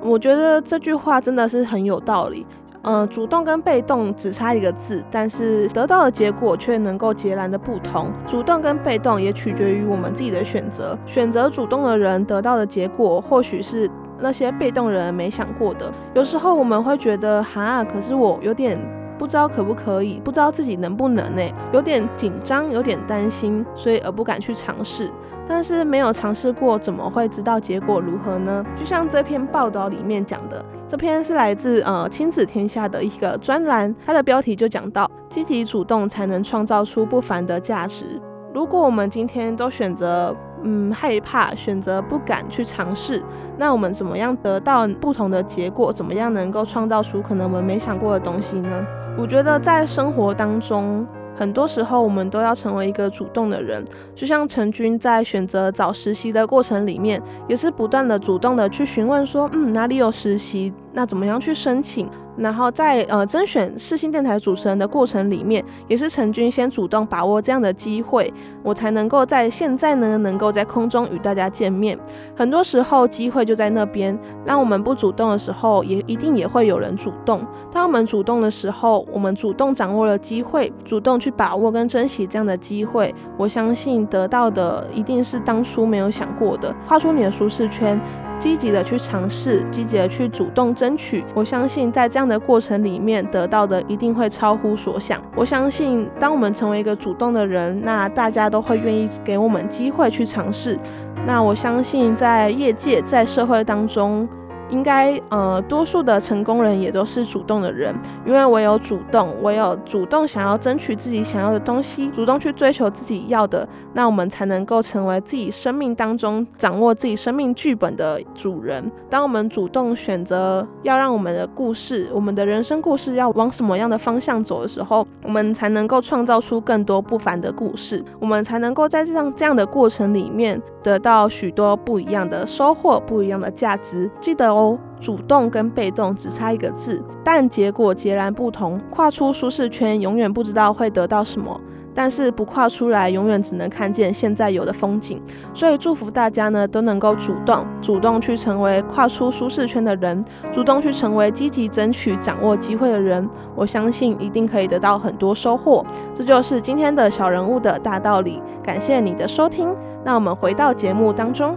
[0.00, 2.46] 我觉得这句话真的是很有道理。
[2.82, 8.08] 呃，主动跟被动只差一个字，但是得到的结果却能够截然的不同。
[8.26, 10.96] 主动跟被动也取决于我们自己的选择。
[11.04, 13.90] 选择主动的人得到的结果，或许是
[14.20, 15.92] 那些被动人没想过的。
[16.14, 18.78] 有时候我们会觉得，哈，可是我有点
[19.18, 21.42] 不知道可不可以，不知道自己能不能呢，
[21.72, 25.10] 有点紧张，有点担心，所以而不敢去尝试。
[25.48, 28.64] 但是没有尝试过，怎么会知道结果如何呢？
[28.76, 38.20] 就像这篇报道里面讲的，这篇是来自呃亲子天下的一个专栏，它的标题就讲到：积极主动才能创造出不凡的价值。
[38.54, 43.22] 如果我们今天都选择嗯害怕，选择不敢去尝试，
[43.56, 45.90] 那我们怎么样得到不同的结果？
[45.90, 48.86] 怎么样能够创造出可能我们没想过的东西呢？
[49.18, 51.06] 我觉得在生活当中。
[51.36, 53.84] 很多时候，我们都要成为一个主动的人。
[54.12, 62.10] 就像陈军在选择找实习的过程里面，也是不断的主动的去询问说，嗯，哪里有实习，那怎么样去申请？
[62.38, 68.32] 然后在呃甄选世新电台主持人的过程里面，也是陈军先主动把握这样的机会，
[68.62, 71.98] 我才能够在现在呢能够在空中与大家见面。
[72.36, 74.16] 很多时候机会就在那边，
[74.46, 77.44] 当我们不主动的时候，也一定也会有人主动。
[77.72, 88.00] 当我们主动的时候，我们主动掌握了机会，主动去把握跟珍惜这样的机会，我相信得到的一定是当初没有想过的，跨出你的舒适圈。
[88.40, 91.24] 积极的去尝试，积极的去主动争取。
[91.34, 95.20] 我相信在这样的过程里面得到的一定会超乎所想。
[95.34, 100.78] 我相信当我们成为一个主动的人，那大家都会愿意给我们机会去尝试。
[101.26, 104.28] 那我相信在业界在社会当中。
[104.70, 107.94] 应该呃，多数的成功人也都是主动的人，
[108.26, 118.92] 因为我有主动，我有主动想要争取自己想要的东西，主动去追求自己要的，那我们才能够成为自己生命当中掌握自己生命剧本的主人。
[119.08, 134.10] 当我们主动选择要让我们的故事，我们的人生故事要往什么样的方向走的时候，我们才能够创造出更多不凡的故事，我们才能够在这样这样的过程里面得到许多不一样的收获，不一样的价值。
[134.20, 134.57] 记得。
[135.00, 138.80] 主动跟被动只差一个字，但结果截然不同。
[138.90, 141.60] 跨出舒适圈，永远不知道会得到什么；
[141.94, 145.22] 但是不跨出来，永远只能看见现在有的风景。
[145.54, 153.28] 所以祝福大家呢，都能够主动，主动去成为跨出舒适圈的人，主动去成为积极争取、掌握机会的人。
[153.54, 155.84] 我相信一定可以得到很多收获。
[156.12, 158.42] 这就是今天的小人物的大道理。
[158.62, 161.56] 感谢你的收听，那我们回到节目当中。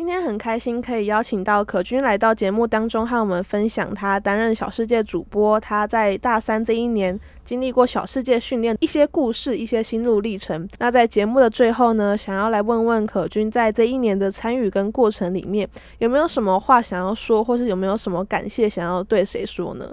[0.00, 10.66] 今天很开心可以邀请到可君来到节目当中，和我们分享他担任小世界主播，他在大三这一年经历过小世界训练一些故事，一些心路历程。
[10.78, 19.86] 那在节目的最后呢，想要来问问可君，在这一年的参与跟过程里面，有没有什么话想要说，或是有没有什么感谢想要对谁说呢？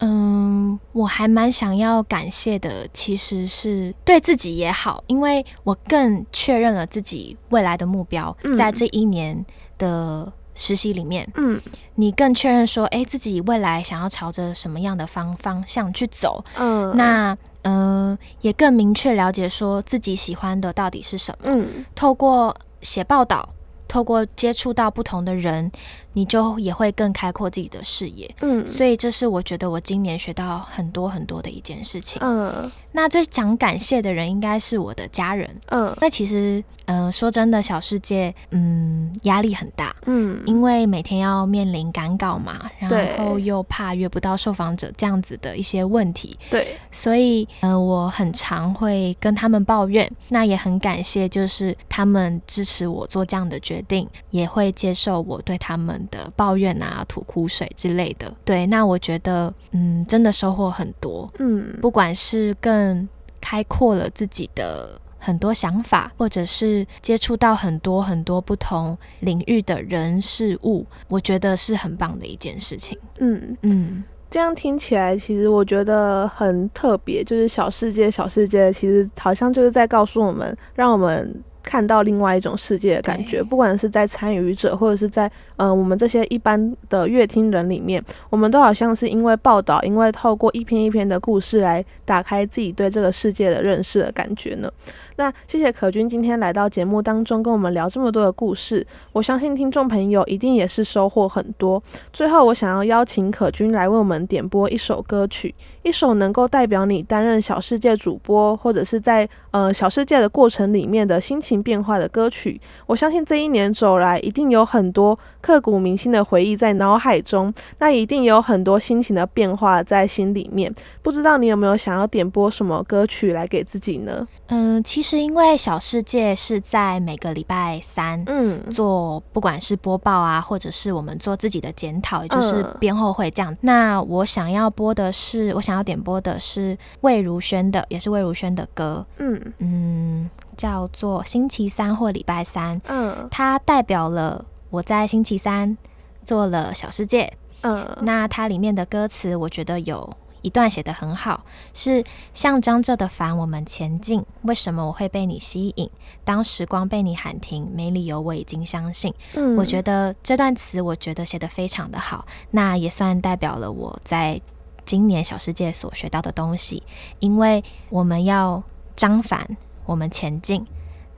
[0.00, 9.44] 嗯，我还蛮想要感谢的，其实是对自己也好，因为我更确认了自己未来的目标，在这一年
[9.76, 11.60] 的实习里面，嗯，
[11.96, 23.48] 你更确认说，哎，自己未来想要朝着什么样的方方向去走，嗯，那嗯，也更明确了解说自己喜欢的到底是什么，嗯，透过写报道，
[23.88, 25.70] 透过接触到不同的人。
[26.18, 56.07] 你就也会更开阔自己的视野，嗯，所以这是我觉得我今年学到很多很多的一件事情，嗯，那最想感谢的人应该是我的家人，嗯，那其实，嗯，说真的，小世界，嗯，压力很大，嗯，因为每天要面临赶稿嘛，然后又怕约不到受访者这样子的一些问题，对，所以，嗯，我很常会跟他们抱怨，那也很感谢，就是他们支持我做这样的决定，也会接受我对他们。
[56.08, 63.08] 的抱怨啊、吐苦水之类的，对，那我觉得，嗯，真的收获很多，嗯，不管是更
[63.40, 72.98] 开阔了自己的很多想法，或者是接触到很多很多不同领域的人事物，我觉得是很棒的一件事情。
[73.18, 81.42] 嗯嗯，这样听起来，其实我觉得很特别，就是小世界，小世界，其实好像就是在告诉我们，让我们。
[81.68, 94.72] 看到另外一种世界的感觉，不管是在参与者，或者是在嗯我们这些一般的乐听人里面，我们都好像是因为报道，因为透过一篇一篇的故事来打开自己对这个世界的认识的感觉呢。
[95.16, 101.82] 那谢谢可君今天来到节目当中跟我们聊这么多的故事，我相信听众朋友一定也是收获很多。
[102.14, 111.58] 最后，我想要邀请可君来为我们点播一首歌曲，一首能够代表你担任小世界主播，或者是在呃小世界的过程里面的心情。
[111.68, 112.58] 变化的歌曲。
[112.86, 120.72] 我相信这一年走来，一定有很多刻骨铭心的回忆在脑海中，那一定有很多心情的变化在心里面。
[121.02, 124.26] 不知道你有没有想要点播什么歌曲来给自己呢？
[124.46, 133.54] 嗯，其实因为小世界是在每个礼拜三，嗯，做不管是播报啊，或者是我们做自己的检讨，也就是编后会这样。
[133.60, 145.76] 那我想要播的是，我想要点播的是魏如萱的，也是魏如萱的歌，嗯嗯，叫做星期三或礼拜三，嗯它代表了我在星期三
[146.24, 147.32] 做了小世界。
[147.62, 151.44] 嗯那它里面的歌词，我觉得有一段写得很好，
[151.74, 154.24] 是像张着的帆，我们前进。
[154.42, 155.90] 为什么我会被你吸引？
[156.24, 159.12] 当时光被你喊停，没理由，我已经相信。
[159.34, 164.40] 嗯我觉得这段词，我觉得写得非常的好，那也算代表了我在
[164.84, 166.84] 今年小世界所学到的东西，
[167.18, 168.62] 因为我们要
[168.98, 169.46] 张凡，
[169.86, 170.66] 我们前进，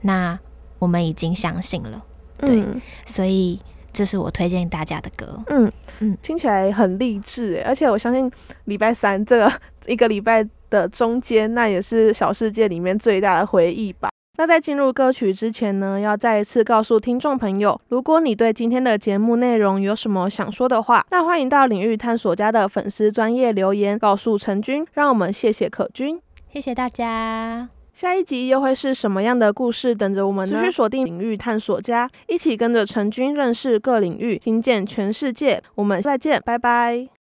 [0.01, 0.37] 那
[0.77, 2.05] 我们已经相信了，
[2.37, 3.59] 对嗯所以
[3.91, 5.43] 这是我推荐大家的歌。
[5.47, 8.31] 嗯嗯听起来很励志诶，而且我相信
[8.65, 9.51] 礼拜三这个
[9.87, 14.09] 一个礼拜的中间，那也是小世界里面最大的回忆吧。
[14.37, 26.21] 那在进入歌曲之前呢，要再一次告诉听众朋友，如果你对今天的节目内容有什么想说的话，那欢迎到领域探索家的粉丝专业留言告诉陈军，让我们谢谢可君。
[26.51, 27.69] 谢谢大家。
[27.93, 30.59] 下一集又会是什么样的故事等着我们呢？
[30.59, 35.61] 持续锁定领域探索家，一起跟着陈军认识各领域，听见全世界。
[35.75, 37.20] 我们再见，拜拜。